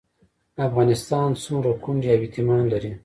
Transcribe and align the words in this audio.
افغانستان 0.67 1.29
څومره 1.43 1.69
کونډې 1.83 2.07
او 2.13 2.19
یتیمان 2.25 2.63
لري؟ 2.73 2.91